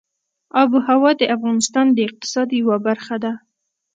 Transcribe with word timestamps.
آب 0.61 0.69
وهوا 0.75 1.11
د 1.19 1.23
افغانستان 1.35 1.85
د 1.93 1.97
اقتصاد 2.07 2.47
یوه 2.61 2.77
برخه 2.87 3.15
ده. 3.23 3.31